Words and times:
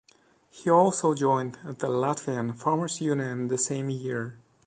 He 0.49 0.67
also 0.67 1.13
joined 1.13 1.59
the 1.63 1.87
Latvian 1.87 2.57
Farmers' 2.57 3.01
Union 3.01 3.49
the 3.49 3.57
same 3.59 3.91
year. 3.91 4.39